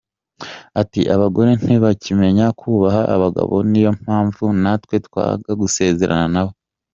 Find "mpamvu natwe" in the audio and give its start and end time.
4.01-4.95